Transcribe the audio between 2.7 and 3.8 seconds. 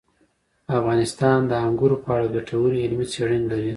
علمي څېړنې لري.